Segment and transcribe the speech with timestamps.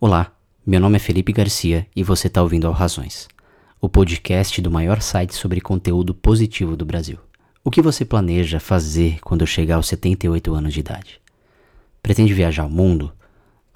[0.00, 0.30] Olá,
[0.64, 3.26] meu nome é Felipe Garcia e você está ouvindo ao Razões,
[3.80, 7.18] o podcast do maior site sobre conteúdo positivo do Brasil.
[7.64, 11.20] O que você planeja fazer quando chegar aos 78 anos de idade?
[12.00, 13.12] Pretende viajar ao mundo?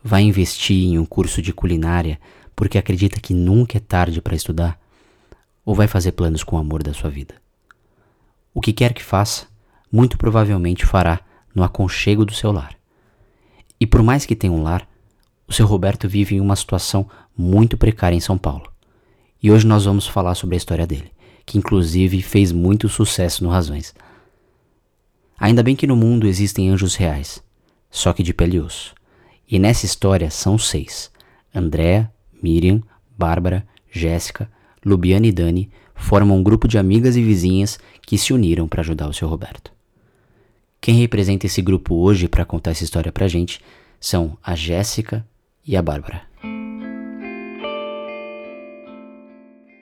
[0.00, 2.20] Vai investir em um curso de culinária
[2.54, 4.80] porque acredita que nunca é tarde para estudar?
[5.64, 7.34] Ou vai fazer planos com o amor da sua vida?
[8.54, 9.48] O que quer que faça,
[9.90, 11.18] muito provavelmente fará
[11.52, 12.76] no aconchego do seu lar.
[13.80, 14.86] E por mais que tenha um lar,
[15.46, 18.70] o seu Roberto vive em uma situação muito precária em São Paulo.
[19.42, 21.10] E hoje nós vamos falar sobre a história dele,
[21.44, 23.94] que inclusive fez muito sucesso no Razões.
[25.38, 27.42] Ainda bem que no mundo existem anjos reais,
[27.90, 28.94] só que de pele e osso.
[29.50, 31.10] E nessa história são seis:
[31.54, 32.10] Andréa,
[32.42, 32.80] Miriam,
[33.18, 34.50] Bárbara, Jéssica,
[34.84, 39.08] Lubiana e Dani formam um grupo de amigas e vizinhas que se uniram para ajudar
[39.08, 39.72] o seu Roberto.
[40.80, 43.60] Quem representa esse grupo hoje para contar essa história pra gente
[44.00, 45.24] são a Jéssica,
[45.66, 46.26] e a Bárbara.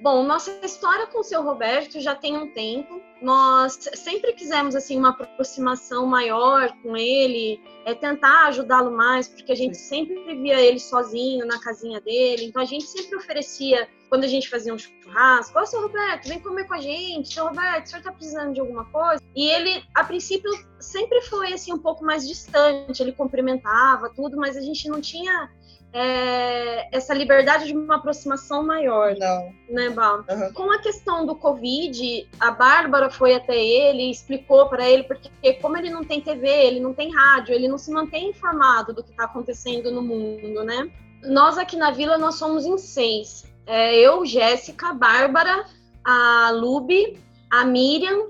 [0.03, 3.03] Bom, nossa história com o seu Roberto já tem um tempo.
[3.21, 9.55] Nós sempre quisemos assim uma aproximação maior com ele, é tentar ajudá-lo mais, porque a
[9.55, 12.47] gente sempre via ele sozinho na casinha dele.
[12.47, 16.29] Então a gente sempre oferecia quando a gente fazia um churrasco, ó, oh, seu Roberto,
[16.29, 19.23] vem comer com a gente, seu Roberto, o senhor tá precisando de alguma coisa?
[19.35, 24.57] E ele, a princípio, sempre foi assim um pouco mais distante, ele cumprimentava tudo, mas
[24.57, 25.49] a gente não tinha
[25.93, 29.15] é, essa liberdade de uma aproximação maior.
[29.17, 29.53] Não.
[29.69, 30.25] Né, Bal?
[30.29, 30.53] Uhum.
[30.53, 35.31] Com a questão do Covid, a Bárbara foi até ele e explicou para ele, porque
[35.55, 39.03] como ele não tem TV, ele não tem rádio, ele não se mantém informado do
[39.03, 40.91] que está acontecendo no mundo, né?
[41.23, 43.50] Nós aqui na vila, nós somos em seis.
[43.73, 45.65] É, eu, Jéssica, Bárbara,
[46.05, 47.17] a Lube,
[47.49, 48.27] a Miriam,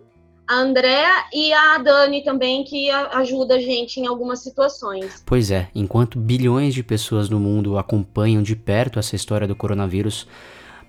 [0.46, 5.22] a Andrea e a Dani também, que ajuda a gente em algumas situações.
[5.24, 10.28] Pois é, enquanto bilhões de pessoas no mundo acompanham de perto essa história do coronavírus,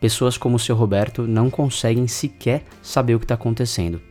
[0.02, 4.02] pessoas como o seu Roberto não conseguem sequer saber o que está acontecendo.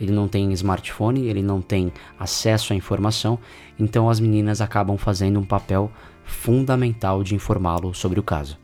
[0.00, 3.38] Ele não tem smartphone, ele não tem acesso à informação,
[3.78, 5.88] então as meninas acabam fazendo um papel
[6.24, 8.63] fundamental de informá-lo sobre o caso.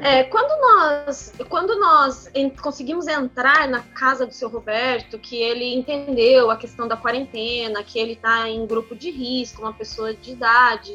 [0.00, 2.30] É, quando nós, quando nós
[2.62, 7.98] conseguimos entrar na casa do seu Roberto, que ele entendeu a questão da quarentena, que
[7.98, 10.94] ele está em grupo de risco, uma pessoa de idade,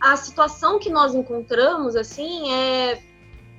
[0.00, 3.02] a situação que nós encontramos assim é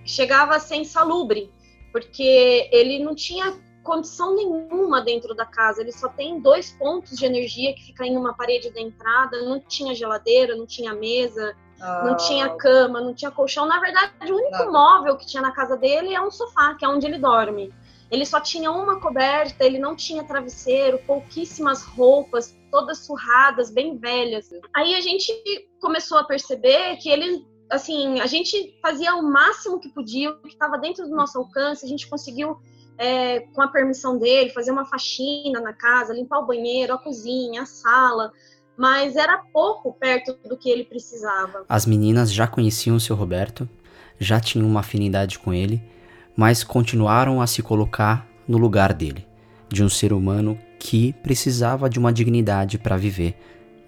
[0.06, 1.52] chegava a ser insalubre,
[1.92, 5.82] porque ele não tinha condição nenhuma dentro da casa.
[5.82, 9.60] Ele só tem dois pontos de energia que fica em uma parede da entrada, não
[9.60, 11.56] tinha geladeira, não tinha mesa,
[12.04, 12.16] não ah.
[12.16, 13.66] tinha cama, não tinha colchão.
[13.68, 14.72] Na verdade, o único não.
[14.72, 17.74] móvel que tinha na casa dele é um sofá, que é onde ele dorme.
[18.10, 24.50] Ele só tinha uma coberta, ele não tinha travesseiro, pouquíssimas roupas, todas surradas, bem velhas.
[24.74, 25.32] Aí a gente
[25.82, 30.50] começou a perceber que ele, assim, a gente fazia o máximo que podia, o que
[30.50, 32.58] estava dentro do nosso alcance, a gente conseguiu,
[32.98, 37.64] é, com a permissão dele, fazer uma faxina na casa, limpar o banheiro, a cozinha,
[37.64, 38.32] a sala,
[38.78, 41.66] mas era pouco perto do que ele precisava.
[41.68, 43.68] As meninas já conheciam o seu Roberto,
[44.20, 45.82] já tinham uma afinidade com ele,
[46.36, 49.26] mas continuaram a se colocar no lugar dele,
[49.70, 53.36] de um ser humano que precisava de uma dignidade para viver,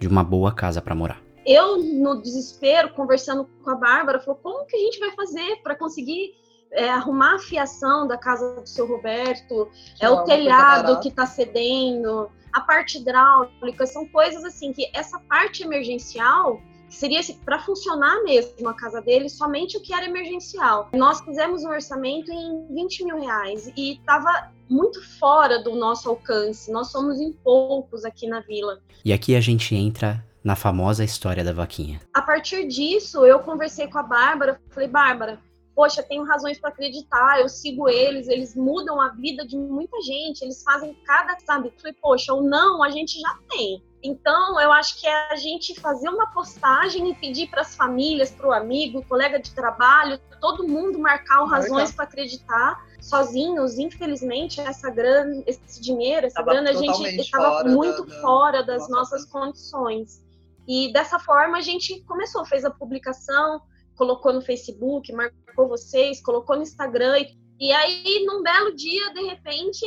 [0.00, 1.22] de uma boa casa para morar.
[1.46, 5.74] Eu, no desespero, conversando com a Bárbara, falou: como que a gente vai fazer para
[5.74, 6.34] conseguir
[6.70, 11.26] é, arrumar a fiação da casa do seu Roberto, que é o telhado que está
[11.26, 18.68] cedendo, a parte hidráulica, são coisas assim que essa parte emergencial seria para funcionar mesmo
[18.68, 20.88] a casa dele, somente o que era emergencial.
[20.94, 26.70] Nós fizemos um orçamento em 20 mil reais e estava muito fora do nosso alcance.
[26.72, 28.80] Nós somos em poucos aqui na vila.
[29.04, 32.00] E aqui a gente entra na famosa história da vaquinha.
[32.14, 35.38] A partir disso, eu conversei com a Bárbara, falei, Bárbara,
[35.78, 40.42] poxa, tenho razões para acreditar, eu sigo eles, eles mudam a vida de muita gente,
[40.42, 41.72] eles fazem cada, sabe?
[41.76, 43.80] Falei, poxa, ou não, a gente já tem.
[44.02, 48.28] Então, eu acho que é a gente fazer uma postagem e pedir para as famílias,
[48.28, 52.84] para o amigo, colega de trabalho, todo mundo marcar o razões para acreditar.
[53.00, 58.64] Sozinhos, infelizmente, essa grana, esse dinheiro, essa tava grana, a gente estava muito da, fora
[58.64, 60.26] das nossas condições.
[60.66, 63.62] E dessa forma a gente começou, fez a publicação,
[63.98, 67.16] colocou no Facebook, marcou vocês, colocou no Instagram.
[67.60, 69.84] E aí, num belo dia, de repente,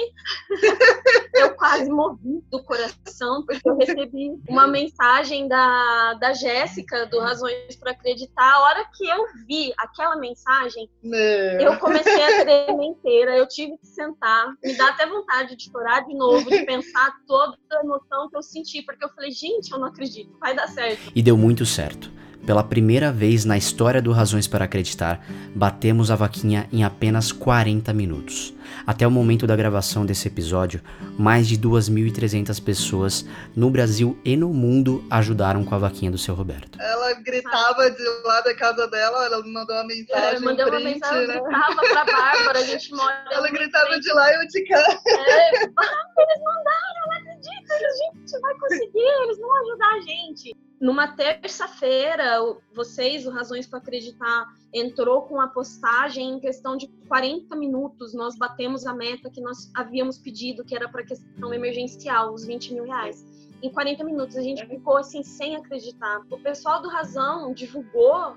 [1.36, 7.74] eu quase morri do coração, porque eu recebi uma mensagem da, da Jéssica, do Razões
[7.78, 8.44] para Acreditar.
[8.44, 11.62] A hora que eu vi aquela mensagem, Meu.
[11.62, 13.38] eu comecei a tremer inteira.
[13.38, 17.58] Eu tive que sentar, me dá até vontade de chorar de novo, de pensar toda
[17.72, 21.10] a emoção que eu senti, porque eu falei, gente, eu não acredito, vai dar certo.
[21.16, 22.12] E deu muito certo
[22.46, 25.24] Pela primeira vez na história do Razões para Acreditar,
[25.54, 28.54] batemos a vaquinha em apenas 40 minutos.
[28.86, 30.82] Até o momento da gravação desse episódio,
[31.18, 36.34] mais de 2.300 pessoas no Brasil e no mundo ajudaram com a vaquinha do seu
[36.34, 36.80] Roberto.
[36.82, 40.36] Ela gritava de lá da casa dela, ela mandou uma mensagem.
[40.36, 41.40] É, mandou uma mensagem, né?
[41.40, 43.22] gritava pra Bárbara, a gente mora.
[43.32, 44.80] Ela gritava de lá e eu de cá.
[44.80, 50.71] É, eles mandaram, não acredito, a gente vai conseguir, eles vão ajudar a gente.
[50.82, 52.40] Numa terça-feira,
[52.74, 58.16] vocês, o Razões para Acreditar, entrou com a postagem em questão de 40 minutos.
[58.16, 62.74] Nós batemos a meta que nós havíamos pedido, que era para questão emergencial, os 20
[62.74, 63.24] mil reais.
[63.62, 66.24] Em 40 minutos, a gente ficou assim, sem acreditar.
[66.32, 68.36] O pessoal do Razão divulgou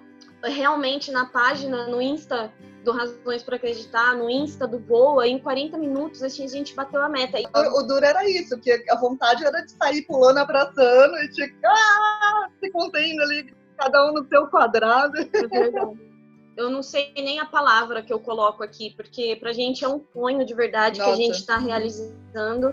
[0.48, 2.52] realmente na página, no Insta
[2.84, 7.00] do Razões para Acreditar, no Insta do Voa, em 40 minutos assim, a gente bateu
[7.02, 7.38] a meta.
[7.38, 11.66] O, o duro era isso, porque a vontade era de sair pulando, abraçando e tipo,
[11.66, 15.18] ah, se contendo ali, cada um no seu quadrado.
[15.18, 16.14] É verdade.
[16.56, 20.00] Eu não sei nem a palavra que eu coloco aqui, porque pra gente é um
[20.12, 21.10] sonho de verdade Nossa.
[21.10, 22.72] que a gente está realizando.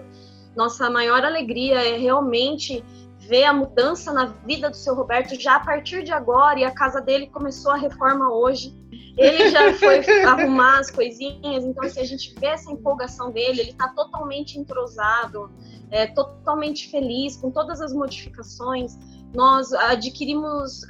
[0.56, 2.83] Nossa maior alegria é realmente
[3.31, 6.71] ver a mudança na vida do seu Roberto já a partir de agora, e a
[6.71, 8.75] casa dele começou a reforma hoje.
[9.17, 13.61] Ele já foi arrumar as coisinhas, então se assim, a gente vê essa empolgação dele,
[13.61, 15.49] ele está totalmente entrosado,
[15.89, 18.97] é, totalmente feliz com todas as modificações.
[19.33, 20.81] Nós adquirimos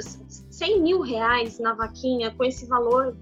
[0.62, 3.16] 100 mil reais na vaquinha com esse valor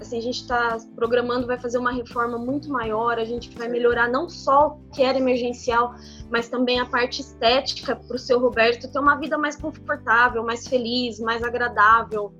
[0.00, 4.08] Assim, a gente está programando, vai fazer uma reforma muito maior, a gente vai melhorar
[4.08, 5.94] não só o que era emergencial,
[6.30, 10.66] mas também a parte estética para o seu Roberto ter uma vida mais confortável, mais
[10.66, 12.34] feliz, mais agradável.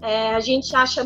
[0.00, 1.02] É, a gente acha,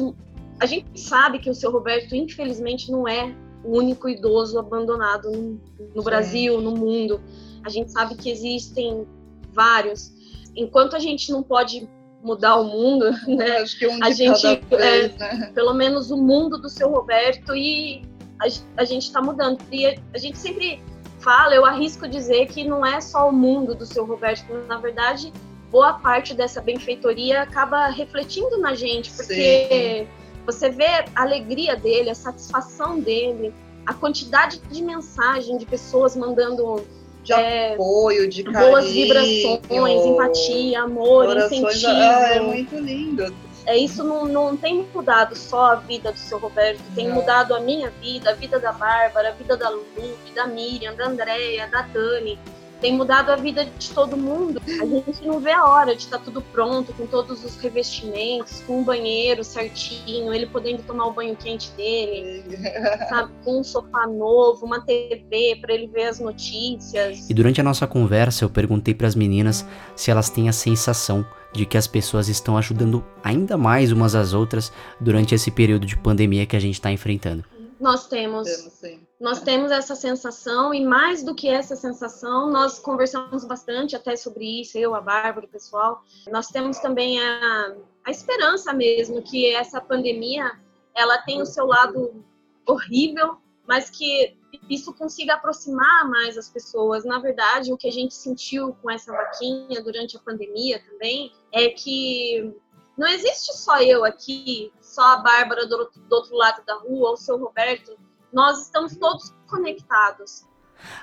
[0.60, 3.34] a gente sabe que o seu Roberto, infelizmente, não é
[3.64, 5.60] o único idoso abandonado no,
[5.94, 7.18] no Brasil, no mundo.
[7.64, 9.06] A gente sabe que existem
[9.52, 10.12] vários.
[10.54, 11.88] Enquanto a gente não pode
[12.24, 13.58] mudar o mundo, né?
[13.58, 15.52] Acho que um a gente, vez, é, né?
[15.54, 18.02] pelo menos o mundo do seu Roberto e
[18.40, 18.46] a,
[18.80, 19.58] a gente está mudando.
[19.70, 20.82] E a, a, gente sempre
[21.20, 25.32] fala, eu arrisco dizer que não é só o mundo do seu Roberto, na verdade,
[25.70, 30.08] boa parte dessa benfeitoria acaba refletindo na gente, porque Sim.
[30.46, 33.52] você vê a alegria dele, a satisfação dele,
[33.86, 36.84] a quantidade de mensagem de pessoas mandando
[37.24, 38.70] de é, apoio, de carinho.
[38.70, 41.88] Boas vibrações, empatia, amor, incentivo.
[41.88, 43.34] Ah, é muito lindo.
[43.66, 47.14] É, isso não, não tem mudado só a vida do seu Roberto, tem não.
[47.16, 49.86] mudado a minha vida, a vida da Bárbara, a vida da Lu,
[50.34, 52.38] da Miriam, da Andréia, da Dani
[52.84, 54.60] tem mudado a vida de todo mundo.
[54.66, 58.60] A gente não vê a hora de estar tá tudo pronto, com todos os revestimentos,
[58.66, 62.44] com um banheiro certinho, ele podendo tomar o banho quente dele,
[63.08, 63.32] sabe?
[63.42, 67.30] Com um sofá novo, uma TV para ele ver as notícias.
[67.30, 69.64] E durante a nossa conversa, eu perguntei para as meninas
[69.96, 74.34] se elas têm a sensação de que as pessoas estão ajudando ainda mais umas às
[74.34, 74.70] outras
[75.00, 77.53] durante esse período de pandemia que a gente está enfrentando.
[77.84, 78.48] Nós temos.
[78.80, 84.16] temos nós temos essa sensação, e mais do que essa sensação, nós conversamos bastante até
[84.16, 86.02] sobre isso, eu, a Bárbara, o pessoal.
[86.28, 90.50] Nós temos também a, a esperança mesmo que essa pandemia
[90.94, 92.24] ela tem o seu lado
[92.66, 93.36] horrível,
[93.66, 94.34] mas que
[94.70, 97.04] isso consiga aproximar mais as pessoas.
[97.04, 101.68] Na verdade, o que a gente sentiu com essa vaquinha durante a pandemia também é
[101.68, 102.54] que
[102.96, 107.14] não existe só eu aqui, só a Bárbara do, do outro lado da rua, ou
[107.14, 107.96] o seu Roberto.
[108.32, 110.46] Nós estamos todos conectados.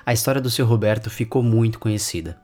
[0.04, 2.40] A história do seu Roberto ficou muito conhecida.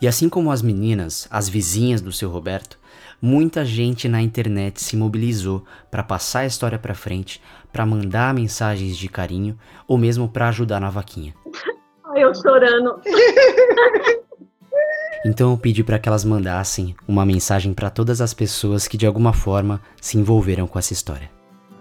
[0.00, 2.78] E assim como as meninas, as vizinhas do seu Roberto,
[3.20, 8.96] muita gente na internet se mobilizou para passar a história para frente, para mandar mensagens
[8.96, 11.34] de carinho ou mesmo para ajudar na vaquinha.
[12.14, 13.00] Eu chorando.
[15.26, 19.08] Então eu pedi para que elas mandassem uma mensagem para todas as pessoas que de
[19.08, 21.28] alguma forma se envolveram com essa história.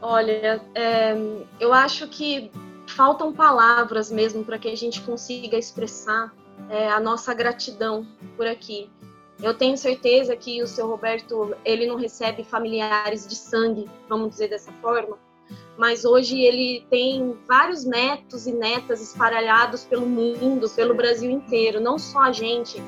[0.01, 1.15] Olha, é,
[1.59, 2.49] eu acho que
[2.87, 6.33] faltam palavras mesmo para que a gente consiga expressar
[6.71, 8.89] é, a nossa gratidão por aqui.
[9.39, 14.49] Eu tenho certeza que o seu Roberto ele não recebe familiares de sangue, vamos dizer
[14.49, 15.19] dessa forma,
[15.77, 21.99] mas hoje ele tem vários netos e netas esparalhados pelo mundo, pelo Brasil inteiro, não
[21.99, 22.81] só a gente,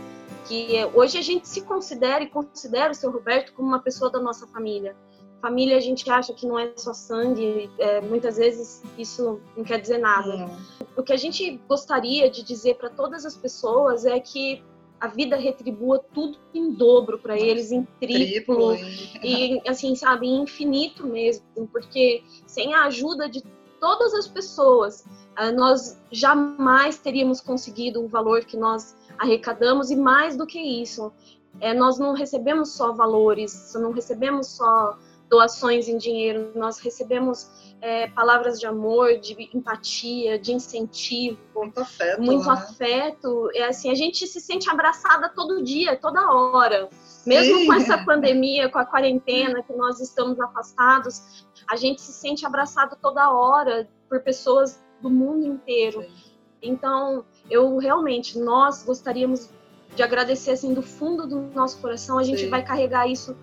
[0.48, 4.20] que hoje a gente se considera e considera o seu Roberto como uma pessoa da
[4.20, 4.96] nossa família.
[5.42, 9.80] Família a gente acha que não é só sangue, é, muitas vezes isso não quer
[9.80, 10.36] dizer nada.
[10.36, 10.58] Uhum.
[10.98, 14.64] O que a gente gostaria de dizer para todas as pessoas é que
[15.00, 18.88] a vida retribua tudo em dobro para eles, em triplo, triplo
[19.24, 23.44] e assim, sabe, infinito mesmo, porque sem a ajuda de
[23.80, 30.36] todas as pessoas, ah, nós jamais teríamos conseguido o valor que nós arrecadamos e mais
[30.36, 31.12] do que isso,
[31.60, 34.98] é, nós não recebemos só valores, não recebemos só
[35.30, 37.50] doações em dinheiro, nós recebemos
[37.82, 42.54] é, palavras de amor, de empatia, de incentivo, muito afeto, muito né?
[42.54, 43.50] afeto.
[43.54, 46.90] É assim, a gente se sente abraçada todo dia, toda hora.
[47.26, 47.66] Mesmo Sim.
[47.66, 52.98] com essa pandemia, com a quarentena, que nós estamos afastados, a gente se sente abraçado
[53.02, 56.02] toda hora por pessoas do mundo inteiro.
[56.02, 56.27] Sim.
[56.68, 59.50] Então, eu realmente, nós gostaríamos
[59.96, 62.18] de agradecer assim do fundo do nosso coração.
[62.18, 62.50] A gente Sim.
[62.50, 63.36] vai carregar isso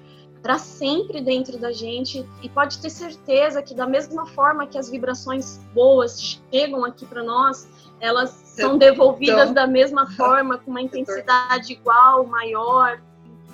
[0.43, 4.91] para sempre dentro da gente e pode ter certeza que da mesma forma que as
[4.91, 7.67] vibrações boas chegam aqui para nós,
[7.99, 9.55] elas são devolvidas então...
[9.55, 13.01] da mesma forma com uma intensidade igual, maior.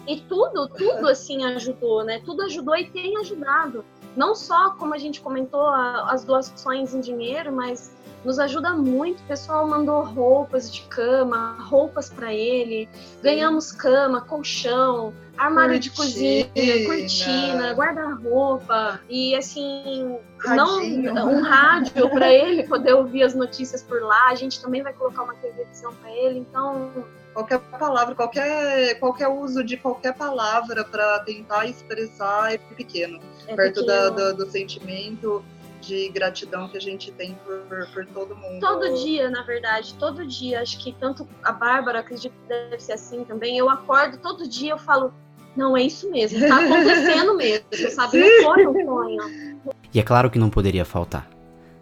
[0.07, 2.21] E tudo, tudo assim ajudou, né?
[2.25, 3.85] Tudo ajudou e tem ajudado.
[4.17, 9.21] Não só, como a gente comentou, as doações em dinheiro, mas nos ajuda muito.
[9.21, 12.89] O pessoal mandou roupas de cama, roupas para ele,
[13.23, 15.81] ganhamos cama, colchão, armário cortina.
[15.81, 21.15] de cozinha, cortina, guarda-roupa e assim, Radinho.
[21.15, 24.29] não um rádio para ele poder ouvir as notícias por lá.
[24.29, 29.63] A gente também vai colocar uma televisão para ele, então qualquer palavra, qualquer, qualquer uso
[29.65, 33.87] de qualquer palavra para tentar expressar é pequeno, é perto pequeno.
[33.87, 35.45] Da, do, do sentimento
[35.81, 38.61] de gratidão que a gente tem por, por todo mundo.
[38.61, 40.61] Todo dia, na verdade, todo dia.
[40.61, 43.57] Acho que tanto a Bárbara, acredito que deve ser assim também.
[43.57, 45.13] Eu acordo todo dia, eu falo,
[45.57, 48.19] não, é isso mesmo, tá acontecendo mesmo, sabe?
[48.19, 49.61] Não foi um sonho.
[49.93, 51.29] E é claro que não poderia faltar.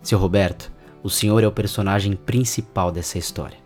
[0.02, 3.58] Seu Roberto, o senhor é o personagem principal dessa história.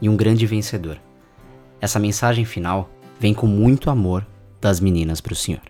[0.00, 0.98] E um grande vencedor.
[1.80, 4.26] Essa mensagem final vem com muito amor
[4.60, 5.62] das meninas para o senhor.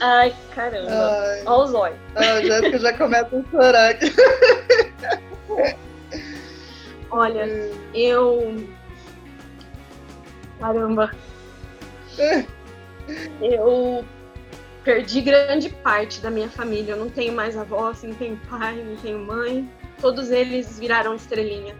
[0.00, 0.90] Ai, caramba.
[0.90, 1.42] Ai.
[1.46, 1.98] Olha os olhos.
[2.16, 4.12] A Jéssica já começa a chorar aqui.
[7.10, 7.46] Olha,
[7.94, 8.66] eu.
[10.58, 11.12] Caramba.
[13.40, 14.04] Eu
[14.82, 16.92] perdi grande parte da minha família.
[16.92, 19.70] Eu não tenho mais avó, assim, não tenho pai, não tenho mãe.
[20.00, 21.76] Todos eles viraram estrelinha.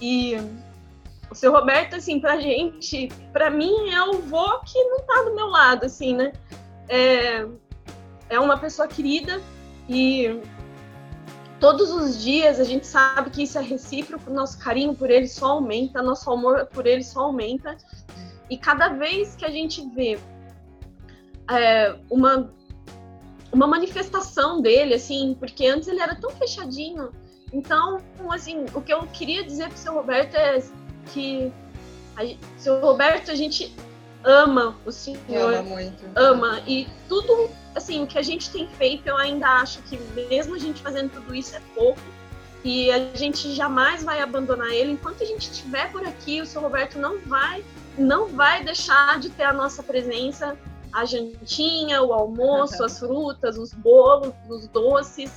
[0.00, 0.36] E
[1.34, 5.34] o seu Roberto, assim, pra gente, pra mim é o vô que não tá do
[5.34, 6.32] meu lado, assim, né?
[6.88, 7.46] é,
[8.28, 9.40] é uma pessoa querida
[9.88, 10.40] e
[11.60, 15.52] todos os dias a gente sabe que isso é recíproco, nosso carinho por ele só
[15.52, 17.76] aumenta, nosso amor por ele só aumenta.
[18.50, 20.18] E cada vez que a gente vê
[21.50, 22.52] é, uma,
[23.52, 27.10] uma manifestação dele, assim, porque antes ele era tão fechadinho.
[27.52, 28.00] Então,
[28.30, 30.60] assim, o que eu queria dizer pro seu Roberto é
[31.04, 31.52] que
[32.16, 32.22] a,
[32.56, 33.74] seu Roberto, a gente
[34.22, 35.54] ama o Senhor.
[35.54, 36.04] Ama muito.
[36.14, 36.60] Ama.
[36.66, 40.58] E tudo, assim, o que a gente tem feito, eu ainda acho que mesmo a
[40.58, 42.00] gente fazendo tudo isso é pouco.
[42.64, 44.92] E a gente jamais vai abandonar ele.
[44.92, 47.62] Enquanto a gente estiver por aqui, o seu Roberto não vai,
[47.98, 50.56] não vai deixar de ter a nossa presença,
[50.90, 55.30] a jantinha, o almoço, as frutas, os bolos, os doces.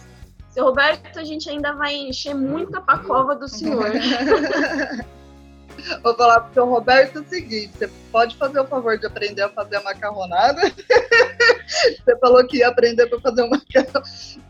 [0.49, 3.91] Seu Roberto, a gente ainda vai encher muito a pacova do senhor.
[6.03, 9.49] Vou falar pro seu Roberto o seguinte: você pode fazer o favor de aprender a
[9.49, 10.61] fazer a macarronada?
[11.67, 14.01] você falou que ia aprender para fazer o macarrão.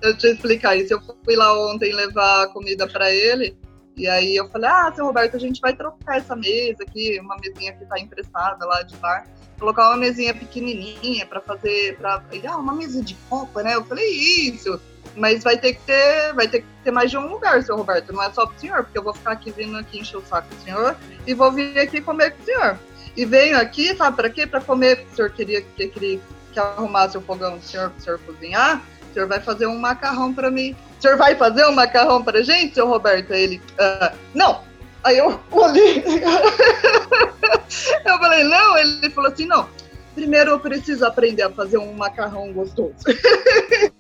[0.02, 0.94] Eu te explicar isso.
[0.94, 3.58] Eu fui lá ontem levar comida para ele.
[3.96, 7.36] E aí eu falei, ah, seu Roberto, a gente vai trocar essa mesa aqui, uma
[7.38, 9.26] mesinha que tá emprestada lá de bar,
[9.60, 13.74] colocar uma mesinha pequenininha para fazer, para ah, uma mesa de copa, né?
[13.74, 14.80] Eu falei, isso
[15.18, 18.14] mas vai ter que ter, vai ter que ter mais de um lugar, seu Roberto.
[18.14, 20.48] Não é só pro senhor, porque eu vou ficar aqui vindo aqui encher o saco
[20.54, 20.96] do senhor
[21.26, 22.80] e vou vir aqui comer com o senhor.
[23.16, 24.46] E venho aqui, sabe para quê?
[24.46, 26.20] Para comer, o senhor queria que, queria
[26.54, 28.82] que arrumasse o fogão do senhor para o senhor cozinhar.
[29.10, 30.76] O senhor vai fazer um macarrão para mim.
[31.00, 33.32] O senhor vai fazer um macarrão pra gente, seu Roberto?
[33.32, 34.62] Ele, ah, não.
[35.04, 36.04] Aí eu olhei.
[38.06, 38.78] eu falei, não.
[38.78, 39.68] Ele falou assim, não.
[40.14, 42.94] Primeiro eu preciso aprender a fazer um macarrão gostoso.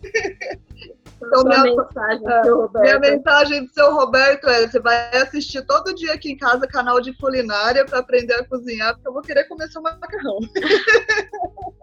[1.27, 2.83] Então, minha, mensagem do seu Roberto.
[2.83, 7.01] minha mensagem do seu Roberto é: você vai assistir todo dia aqui em casa canal
[7.01, 10.39] de culinária para aprender a cozinhar, porque eu vou querer comer seu macarrão.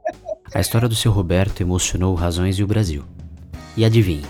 [0.54, 3.04] A história do seu Roberto emocionou Razões e o Brasil.
[3.76, 4.24] E adivinhe,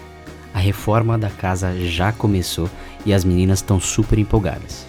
[0.55, 2.71] a reforma da casa já começou
[3.05, 4.87] e as meninas estão super empolgadas.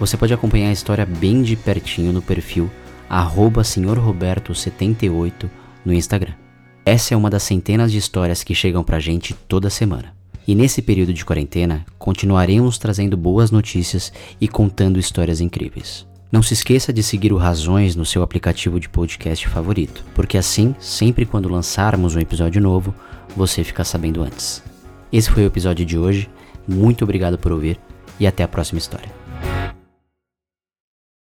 [0.00, 2.70] Você pode acompanhar a história bem de pertinho no perfil
[3.08, 5.50] arroba senhorroberto78
[5.84, 6.43] no Instagram.
[6.86, 10.14] Essa é uma das centenas de histórias que chegam pra gente toda semana.
[10.46, 16.06] E nesse período de quarentena, continuaremos trazendo boas notícias e contando histórias incríveis.
[16.30, 20.74] Não se esqueça de seguir o Razões no seu aplicativo de podcast favorito, porque assim,
[20.78, 22.94] sempre quando lançarmos um episódio novo,
[23.34, 24.62] você fica sabendo antes.
[25.10, 26.28] Esse foi o episódio de hoje,
[26.68, 27.80] muito obrigado por ouvir
[28.20, 29.23] e até a próxima história.